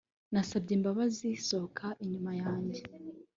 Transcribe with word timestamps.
nasabye 0.33 0.71
imbabazi, 0.77 1.29
sohoka 1.47 1.85
inyuma 2.03 2.31
yanjye 2.41 2.81